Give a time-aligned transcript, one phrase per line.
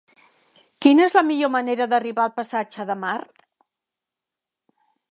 [0.85, 3.49] Quina és la millor manera d'arribar al passatge de Mart?